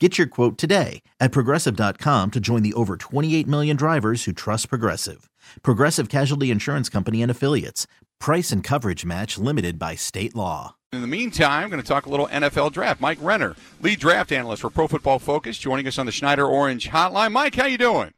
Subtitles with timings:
[0.00, 4.68] Get your quote today at progressive.com to join the over 28 million drivers who trust
[4.68, 5.30] Progressive.
[5.62, 7.86] Progressive Casualty Insurance Company and Affiliates.
[8.18, 10.74] Price and coverage match limited by state law.
[10.92, 13.00] In the meantime, I'm going to talk a little NFL draft.
[13.00, 16.90] Mike Renner, lead draft analyst for Pro Football Focus, joining us on the Schneider Orange
[16.90, 17.30] Hotline.
[17.30, 18.12] Mike, how you doing?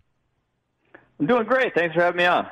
[1.21, 1.75] I'm doing great.
[1.75, 2.49] Thanks for having me on.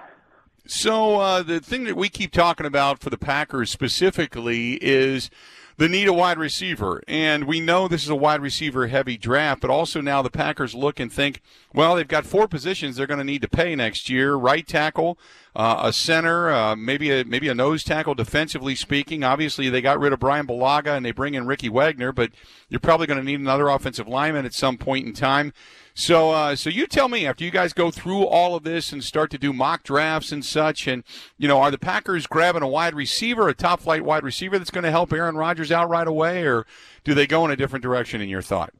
[0.67, 5.30] So uh, the thing that we keep talking about for the Packers specifically is
[5.77, 7.03] the need a wide receiver.
[7.08, 10.75] And we know this is a wide receiver heavy draft, but also now the Packers
[10.75, 11.41] look and think,
[11.72, 15.19] well, they've got four positions they're going to need to pay next year right tackle,
[15.56, 19.22] uh, a center, uh, maybe a maybe a nose tackle defensively speaking.
[19.22, 22.33] Obviously, they got rid of Brian Bulaga and they bring in Ricky Wagner, but
[22.69, 25.52] you're probably going to need another offensive lineman at some point in time.
[25.96, 29.05] So, uh, so you tell me after you guys go through all of this and
[29.05, 31.05] start to do mock drafts and such, and
[31.38, 34.72] you know, are the Packers grabbing a wide receiver, a top flight wide receiver that's
[34.72, 36.66] going to help Aaron Rodgers out right away, or
[37.05, 38.72] do they go in a different direction in your thought?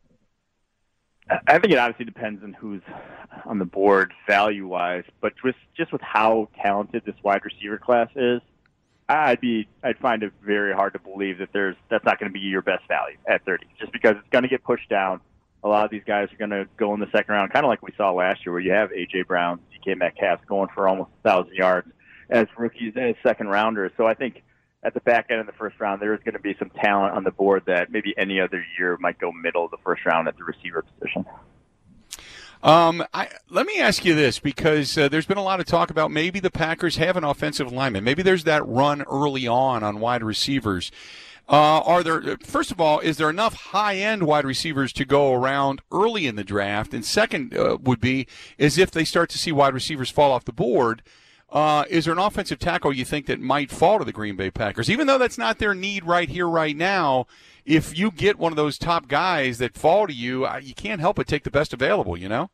[1.31, 2.83] I think it obviously depends on who's
[3.47, 8.09] on the board value wise, but just just with how talented this wide receiver class
[8.15, 8.41] is,
[9.09, 12.33] I'd be I'd find it very hard to believe that there's that's not going to
[12.33, 15.21] be your best value at 30, just because it's going to get pushed down
[15.65, 17.71] a lot of these guys are going to go in the second round, kind of
[17.71, 21.11] like we saw last year, where you have AJ Brown, DK Metcalf going for almost
[21.25, 21.89] a thousand yards
[22.29, 23.91] as rookies and second rounders.
[23.97, 24.43] So I think
[24.85, 27.15] at the back end of the first round, there is going to be some talent
[27.15, 30.29] on the board that maybe any other year might go middle of the first round
[30.29, 31.25] at the receiver position.
[32.63, 35.91] Um, I, let me ask you this because uh, there's been a lot of talk
[35.91, 38.05] about maybe the Packers have an offensive lineman.
[38.05, 40.91] Maybe there's that run early on on wide receivers.
[41.47, 45.35] Uh, are there, first of all, is there enough high end wide receivers to go
[45.35, 46.95] around early in the draft?
[46.95, 50.47] And second uh, would be, is if they start to see wide receivers fall off
[50.47, 51.03] the board,
[51.55, 54.51] uh, is there an offensive tackle you think that might fall to the Green Bay
[54.51, 54.91] Packers?
[54.91, 57.29] Even though that's not their need right here, right now,
[57.65, 61.15] if you get one of those top guys that fall to you, you can't help
[61.15, 62.51] but take the best available, you know?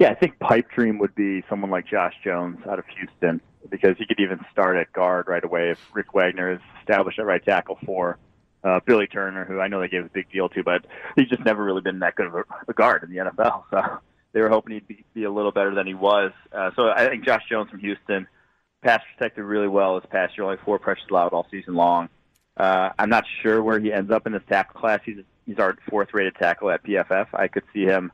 [0.00, 3.96] Yeah, I think pipe dream would be someone like Josh Jones out of Houston because
[3.98, 7.44] he could even start at guard right away if Rick Wagner is established at right
[7.44, 8.18] tackle for
[8.64, 11.44] uh, Billy Turner, who I know they gave a big deal to, but he's just
[11.44, 13.62] never really been that good of a, a guard in the NFL.
[13.70, 14.00] So
[14.32, 16.32] they were hoping he'd be, be a little better than he was.
[16.52, 18.26] Uh, so I think Josh Jones from Houston,
[18.82, 22.08] pass protected really well this past year, only four pressures allowed all season long.
[22.56, 25.00] Uh, I'm not sure where he ends up in this tackle class.
[25.04, 27.28] He's he's our fourth rated tackle at PFF.
[27.32, 28.12] I could see him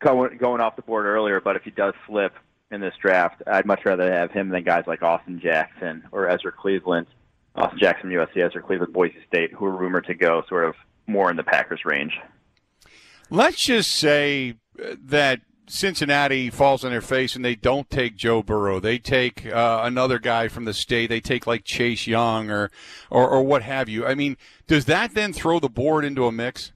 [0.00, 2.32] going going off the board earlier, but if he does slip,
[2.72, 3.42] in this draft.
[3.46, 7.06] I'd much rather have him than guys like Austin Jackson or Ezra Cleveland.
[7.54, 10.74] Austin Jackson, USC, Ezra Cleveland, Boise State, who are rumored to go sort of
[11.06, 12.18] more in the Packers range.
[13.28, 15.42] Let's just say that
[15.72, 18.78] Cincinnati falls on their face and they don't take Joe Burrow.
[18.78, 21.08] They take uh, another guy from the state.
[21.08, 22.70] They take like Chase Young or,
[23.10, 24.04] or, or what have you.
[24.04, 26.72] I mean, does that then throw the board into a mix?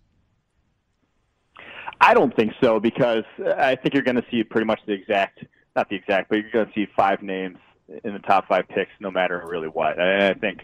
[2.01, 3.25] I don't think so because
[3.59, 5.45] I think you're going to see pretty much the exact
[5.77, 7.59] not the exact, but you're going to see five names
[8.03, 10.01] in the top five picks, no matter really what.
[10.01, 10.63] I, I think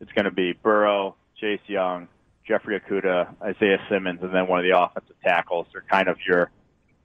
[0.00, 2.08] it's going to be Burrow, Chase Young,
[2.44, 5.68] Jeffrey Okudah, Isaiah Simmons, and then one of the offensive tackles.
[5.72, 6.50] They're kind of your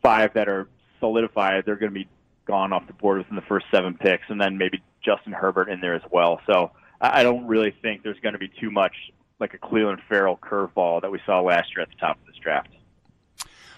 [0.03, 0.67] five that are
[0.99, 1.63] solidified.
[1.65, 2.07] They're going to be
[2.45, 5.81] gone off the board within the first seven picks, and then maybe Justin Herbert in
[5.81, 6.41] there as well.
[6.45, 6.71] So
[7.01, 8.93] I don't really think there's going to be too much
[9.39, 12.35] like a Clelin Ferrell curveball that we saw last year at the top of this
[12.41, 12.69] draft.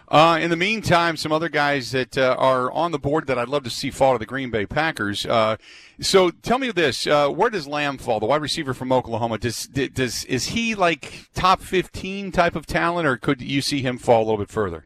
[0.08, 3.50] Uh, in the meantime, some other guys that uh, are on the board that I'd
[3.50, 5.26] love to see fall to the Green Bay Packers.
[5.26, 5.58] Uh,
[6.00, 9.40] so tell me this: uh, where does Lamb fall, the wide receiver from Oklahoma?
[9.40, 13.98] Does does is he like top fifteen type of talent, or could you see him
[13.98, 14.86] fall a little bit further?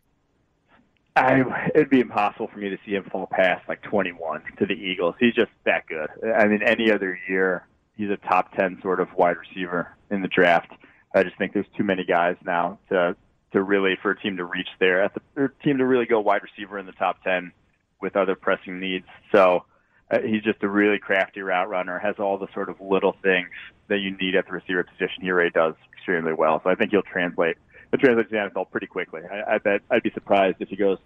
[1.20, 4.74] I, it'd be impossible for me to see him fall past like 21 to the
[4.74, 5.16] Eagles.
[5.20, 6.10] He's just that good.
[6.36, 10.28] I mean, any other year, he's a top 10 sort of wide receiver in the
[10.28, 10.72] draft.
[11.14, 13.16] I just think there's too many guys now to
[13.52, 16.44] to really for a team to reach there, at the team to really go wide
[16.44, 17.52] receiver in the top ten
[18.00, 19.08] with other pressing needs.
[19.32, 19.66] So
[20.12, 21.98] uh, he's just a really crafty route runner.
[21.98, 23.50] Has all the sort of little things
[23.88, 25.24] that you need at the receiver position.
[25.24, 26.62] He really does extremely well.
[26.64, 27.58] So I think he'll translate.
[27.92, 29.22] He'll translate to the NFL pretty quickly.
[29.30, 30.98] I, I bet I'd be surprised if he goes.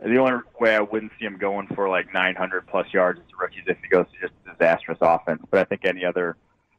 [0.00, 3.42] The only way I wouldn't see him going for like 900 plus yards as a
[3.42, 5.42] rookie is if he goes to just a disastrous offense.
[5.50, 6.36] But I think any other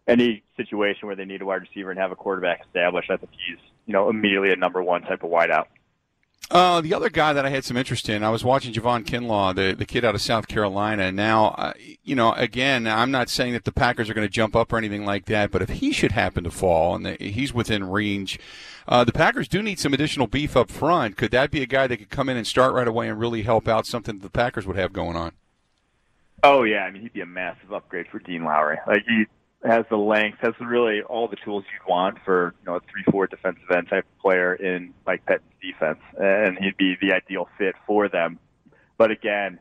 [0.08, 3.32] any situation where they need a wide receiver and have a quarterback established, I think
[3.34, 5.66] he's you know immediately a number one type of wideout.
[6.52, 9.54] Uh, the other guy that I had some interest in, I was watching Javon Kinlaw,
[9.54, 11.12] the, the kid out of South Carolina.
[11.12, 11.74] Now, uh,
[12.04, 14.78] you know, again, I'm not saying that the Packers are going to jump up or
[14.78, 18.40] anything like that, but if he should happen to fall and the, he's within range,
[18.88, 21.18] uh, the Packers do need some additional beef up front.
[21.18, 23.44] Could that be a guy that could come in and start right away and really
[23.44, 25.34] help out something that the Packers would have going on?
[26.42, 28.78] Oh yeah, I mean he'd be a massive upgrade for Dean Lowry.
[28.88, 29.26] Like he
[29.64, 33.28] has the length, has really all the tools you'd want for you know a three-four
[33.28, 37.76] defensive end type of player in Mike Pettine's defense, and he'd be the ideal fit
[37.86, 38.40] for them.
[38.98, 39.60] But again,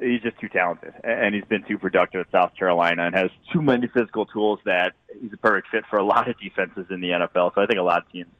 [0.00, 3.62] he's just too talented, and he's been too productive at South Carolina, and has too
[3.62, 7.10] many physical tools that he's a perfect fit for a lot of defenses in the
[7.10, 7.54] NFL.
[7.54, 8.30] So I think a lot of teams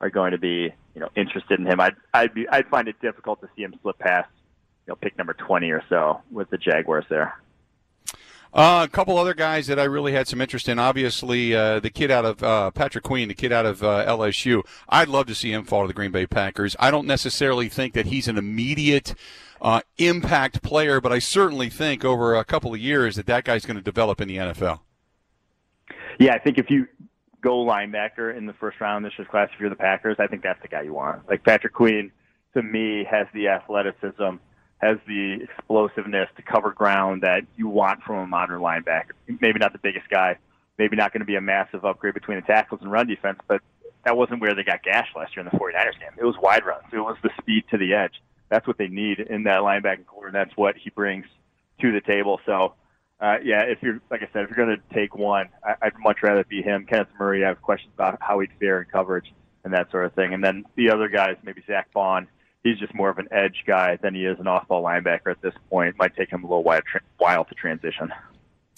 [0.00, 1.80] are going to be you know interested in him.
[1.80, 4.28] I'd I'd be I'd find it difficult to see him slip past
[4.86, 7.40] you know pick number twenty or so with the Jaguars there.
[8.56, 10.78] Uh, a couple other guys that I really had some interest in.
[10.78, 14.62] Obviously, uh, the kid out of uh, Patrick Queen, the kid out of uh, LSU.
[14.88, 16.74] I'd love to see him fall to the Green Bay Packers.
[16.80, 19.14] I don't necessarily think that he's an immediate
[19.60, 23.66] uh, impact player, but I certainly think over a couple of years that that guy's
[23.66, 24.80] going to develop in the NFL.
[26.18, 26.86] Yeah, I think if you
[27.42, 30.42] go linebacker in the first round this year's class, if you're the Packers, I think
[30.42, 31.28] that's the guy you want.
[31.28, 32.10] Like Patrick Queen,
[32.54, 34.36] to me, has the athleticism
[34.78, 39.12] has the explosiveness to cover ground that you want from a modern linebacker.
[39.26, 40.36] Maybe not the biggest guy,
[40.78, 43.62] maybe not going to be a massive upgrade between the tackles and run defense, but
[44.04, 46.10] that wasn't where they got gashed last year in the 49ers game.
[46.18, 46.84] It was wide runs.
[46.92, 48.22] It was the speed to the edge.
[48.48, 51.26] That's what they need in that linebacking corps, and that's what he brings
[51.80, 52.40] to the table.
[52.46, 52.74] So,
[53.20, 55.98] uh, yeah, if you're like I said, if you're going to take one, I, I'd
[55.98, 56.86] much rather be him.
[56.86, 59.32] Kenneth Murray, I have questions about how he'd fare in coverage
[59.64, 60.32] and that sort of thing.
[60.32, 62.28] And then the other guys, maybe Zach Baun
[62.66, 65.54] he's just more of an edge guy than he is an off-ball linebacker at this
[65.70, 65.96] point.
[65.98, 66.80] Might take him a little while,
[67.18, 68.12] while to transition.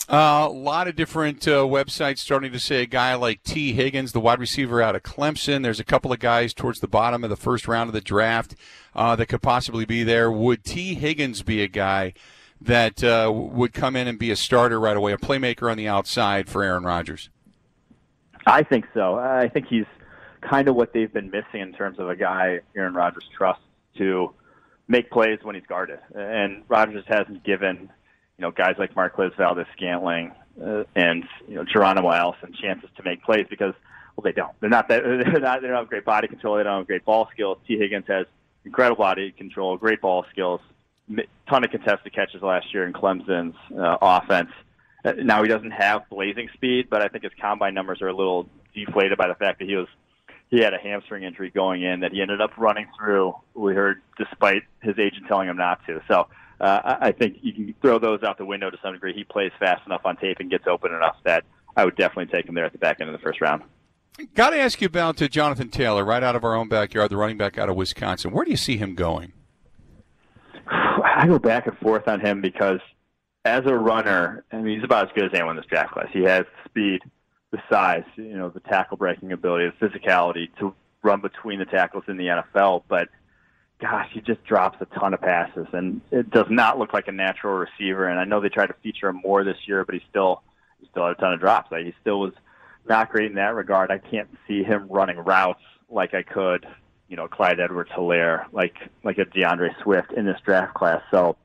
[0.08, 4.12] Uh, a lot of different uh, websites starting to say a guy like Tee Higgins,
[4.12, 5.62] the wide receiver out of Clemson.
[5.62, 8.54] There's a couple of guys towards the bottom of the first round of the draft
[8.94, 10.30] uh, that could possibly be there.
[10.30, 12.14] Would Tee Higgins be a guy
[12.60, 15.88] that uh, would come in and be a starter right away, a playmaker on the
[15.88, 17.28] outside for Aaron Rodgers?
[18.46, 19.16] I think so.
[19.16, 19.84] I think he's
[20.40, 23.62] kind of what they've been missing in terms of a guy Aaron Rodgers trusts
[23.96, 24.34] to
[24.86, 25.98] make plays when he's guarded.
[26.14, 27.90] And Rodgers hasn't given,
[28.36, 30.32] you know, guys like Marquez Valdes-Scantling
[30.64, 33.74] uh, and you know Geronimo Allison chances to make plays because
[34.16, 34.52] well they don't.
[34.60, 36.56] They're not that they're not they don't have great body control.
[36.56, 37.58] They don't have great ball skills.
[37.66, 38.26] Tee Higgins has
[38.64, 40.60] incredible body control, great ball skills,
[41.48, 44.50] ton of contested catches last year in Clemson's uh, offense.
[45.04, 48.14] Uh, now he doesn't have blazing speed, but I think his combine numbers are a
[48.14, 49.88] little deflated by the fact that he was
[50.50, 53.34] he had a hamstring injury going in that he ended up running through.
[53.54, 56.00] We heard, despite his agent telling him not to.
[56.08, 56.28] So
[56.60, 59.12] uh, I think you can throw those out the window to some degree.
[59.12, 61.44] He plays fast enough on tape and gets open enough that
[61.76, 63.62] I would definitely take him there at the back end of the first round.
[64.34, 67.16] Got to ask you about uh, Jonathan Taylor, right out of our own backyard, the
[67.16, 68.32] running back out of Wisconsin.
[68.32, 69.32] Where do you see him going?
[70.70, 72.80] I go back and forth on him because
[73.44, 76.08] as a runner, I mean, he's about as good as anyone in this draft class.
[76.12, 77.00] He has speed
[77.50, 82.04] the size, you know, the tackle breaking ability, the physicality to run between the tackles
[82.08, 82.82] in the NFL.
[82.88, 83.08] But
[83.80, 87.12] gosh, he just drops a ton of passes, and it does not look like a
[87.12, 88.06] natural receiver.
[88.06, 90.42] And I know they tried to feature him more this year, but he still
[90.80, 91.72] he still had a ton of drops.
[91.72, 92.32] Like he still was
[92.88, 93.90] not great in that regard.
[93.90, 96.66] I can't see him running routes like I could,
[97.08, 101.02] you know, Clyde Edwards-Helaire, like like a D'Andre Swift in this draft class.
[101.10, 101.36] So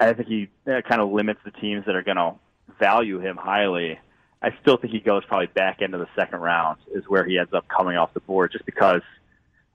[0.00, 2.34] I think he uh, kind of limits the teams that are going to
[2.78, 3.98] value him highly
[4.42, 7.52] I still think he goes probably back into the second round is where he ends
[7.52, 9.02] up coming off the board, just because,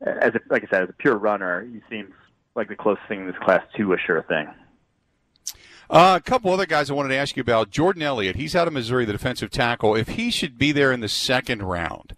[0.01, 2.11] as a, like I said, as a pure runner, he seems
[2.55, 4.47] like the closest thing in this class to a sure thing.
[5.89, 7.69] Uh, a couple other guys I wanted to ask you about.
[7.69, 9.95] Jordan Elliott, he's out of Missouri, the defensive tackle.
[9.95, 12.13] If he should be there in the second round,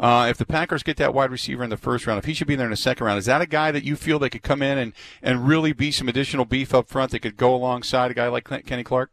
[0.00, 2.48] uh, if the Packers get that wide receiver in the first round, if he should
[2.48, 4.42] be there in the second round, is that a guy that you feel they could
[4.42, 4.92] come in and,
[5.22, 8.48] and really be some additional beef up front that could go alongside a guy like
[8.66, 9.12] Kenny Clark?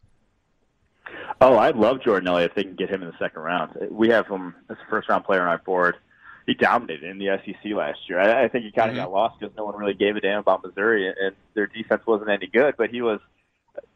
[1.42, 3.72] Oh, I'd love Jordan Elliott if they can get him in the second round.
[3.90, 5.96] We have him as a first round player on our board.
[6.46, 8.20] He dominated in the SEC last year.
[8.20, 9.06] I, I think he kind of mm-hmm.
[9.06, 12.30] got lost because no one really gave a damn about Missouri, and their defense wasn't
[12.30, 12.76] any good.
[12.78, 13.20] But he was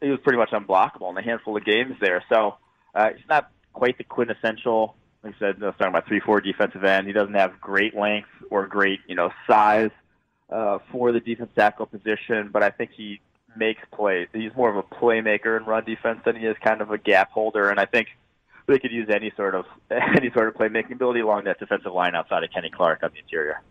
[0.00, 2.24] he was pretty much unblockable in a handful of games there.
[2.28, 2.56] So
[2.94, 6.40] uh, he's not quite the quintessential Like I said, I was talking about three four
[6.40, 7.06] defensive end.
[7.06, 9.90] He doesn't have great length or great you know size
[10.48, 13.20] uh, for the defense tackle position, but I think he
[13.56, 14.28] makes plays.
[14.32, 17.30] He's more of a playmaker in run defense than he is kind of a gap
[17.32, 18.08] holder, and I think
[18.66, 22.14] they could use any sort of any sort of playmaking ability along that defensive line
[22.14, 23.62] outside of Kenny Clark on the interior.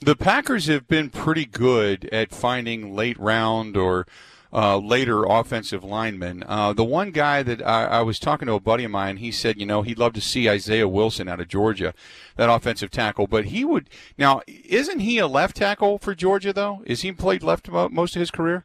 [0.00, 4.06] The Packers have been pretty good at finding late round or
[4.54, 6.44] uh, later offensive linemen.
[6.46, 9.32] Uh, the one guy that I, I, was talking to a buddy of mine, he
[9.32, 11.92] said, you know, he'd love to see Isaiah Wilson out of Georgia,
[12.36, 13.26] that offensive tackle.
[13.26, 16.82] But he would now, isn't he a left tackle for Georgia though?
[16.86, 18.64] Is he played left most of his career?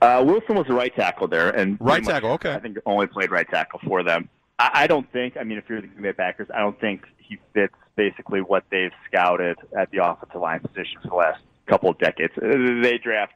[0.00, 2.30] Uh, Wilson was a right tackle there, and right tackle.
[2.30, 4.28] Much, okay, I think only played right tackle for them.
[4.58, 5.36] I, I don't think.
[5.36, 8.64] I mean, if you're the Green Bay Packers, I don't think he fits basically what
[8.70, 12.32] they've scouted at the offensive line position for the last couple of decades.
[12.36, 13.32] Uh, they draft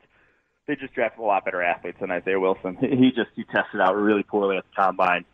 [0.67, 2.77] they just drafted a lot better athletes than Isaiah Wilson.
[2.81, 5.25] He just he tested out really poorly at the combine.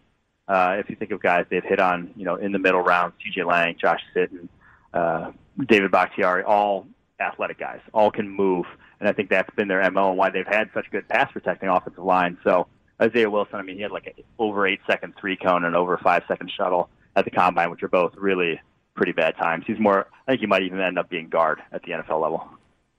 [0.49, 3.15] Uh, if you think of guys they've hit on, you know, in the middle rounds,
[3.23, 3.43] T.J.
[3.43, 4.49] Lang, Josh Sitton,
[4.95, 5.33] uh,
[5.67, 6.87] David Bakhtiari, all
[7.21, 8.67] athletic guys, all can move,
[9.01, 11.69] and I think that's been their mo and why they've had such good pass protecting
[11.69, 12.39] offensive line.
[12.45, 12.67] So
[13.01, 15.99] Isaiah Wilson, I mean, he had like an over eight second three cone and over
[15.99, 18.61] five second shuttle at the combine, which are both really
[18.95, 19.65] pretty bad times.
[19.67, 22.49] He's more, I think he might even end up being guard at the NFL level.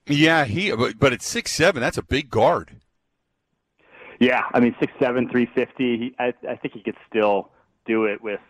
[0.08, 0.74] Yeah, he.
[0.74, 2.72] But, but at six seven, that's a big guard.
[4.18, 5.98] Yeah, I mean six seven, three fifty.
[5.98, 7.50] He, I, I think he could still
[7.86, 8.40] do it with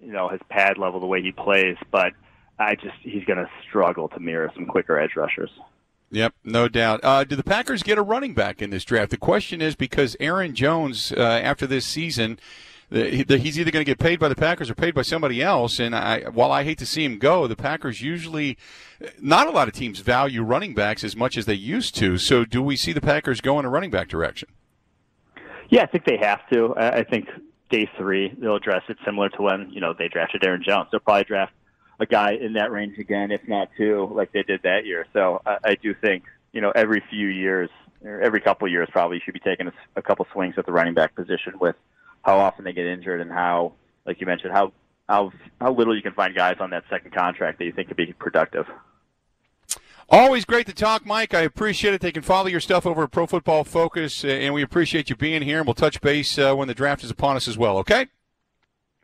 [0.00, 1.76] you know his pad level, the way he plays.
[1.90, 2.12] But
[2.58, 5.50] I just he's going to struggle to mirror some quicker edge rushers.
[6.10, 7.00] Yep, no doubt.
[7.02, 9.10] Uh, do the Packers get a running back in this draft?
[9.10, 12.38] The question is because Aaron Jones, uh, after this season,
[12.90, 15.80] he's either going to get paid by the Packers or paid by somebody else.
[15.80, 18.56] And I, while I hate to see him go, the Packers usually,
[19.20, 22.18] not a lot of teams value running backs as much as they used to.
[22.18, 24.48] So, do we see the Packers go in a running back direction?
[25.68, 26.74] Yeah, I think they have to.
[26.76, 27.28] I think
[27.70, 30.86] day three they'll address it similar to when you know they drafted Aaron Jones.
[30.92, 31.52] They'll probably draft
[31.98, 35.06] a guy in that range again, if not two, like they did that year.
[35.12, 37.70] So I, I do think you know every few years,
[38.04, 40.72] or every couple of years, probably should be taking a, a couple swings at the
[40.72, 41.76] running back position with
[42.22, 43.72] how often they get injured and how,
[44.04, 44.72] like you mentioned, how
[45.08, 47.96] how how little you can find guys on that second contract that you think could
[47.96, 48.66] be productive.
[50.08, 51.34] Always great to talk, Mike.
[51.34, 52.00] I appreciate it.
[52.00, 55.16] They can follow your stuff over at Pro Football Focus, uh, and we appreciate you
[55.16, 55.58] being here.
[55.58, 57.78] And we'll touch base uh, when the draft is upon us as well.
[57.78, 58.06] Okay?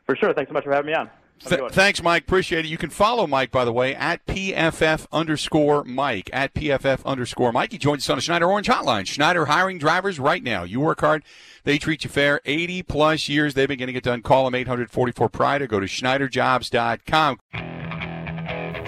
[0.07, 0.33] For sure.
[0.33, 1.11] Thanks so much for having me on.
[1.45, 2.23] Th- thanks, Mike.
[2.23, 2.69] Appreciate it.
[2.69, 6.31] You can follow Mike, by the way, at PFF underscore Mike.
[6.33, 7.73] At PFF underscore Mike.
[7.73, 9.07] He joins us on the Schneider Orange Hotline.
[9.07, 10.63] Schneider hiring drivers right now.
[10.63, 11.25] You work hard,
[11.65, 12.41] they treat you fair.
[12.45, 14.23] 80 plus years they've been getting it done.
[14.23, 17.39] Call them 844 Pride or go to SchneiderJobs.com.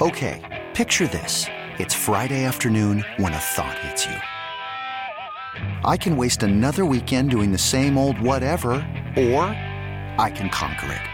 [0.01, 1.47] Okay, picture this.
[1.79, 4.17] It's Friday afternoon when a thought hits you.
[5.85, 8.75] I can waste another weekend doing the same old whatever,
[9.17, 9.43] or
[10.19, 11.14] I can conquer it.